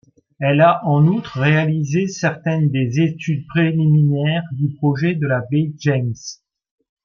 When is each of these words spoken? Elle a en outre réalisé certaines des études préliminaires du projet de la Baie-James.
Elle 0.39 0.61
a 0.61 0.83
en 0.87 1.05
outre 1.05 1.39
réalisé 1.39 2.07
certaines 2.07 2.71
des 2.71 3.01
études 3.01 3.45
préliminaires 3.45 4.41
du 4.53 4.73
projet 4.73 5.13
de 5.13 5.27
la 5.27 5.41
Baie-James. 5.41 6.15